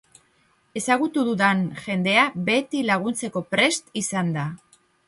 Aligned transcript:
Ezagutu 0.81 1.25
dudan 1.27 1.61
jendea 1.83 2.25
beti 2.51 2.85
laguntzeko 2.89 3.47
prest 3.55 3.97
izan 4.07 4.35
da. 4.41 4.53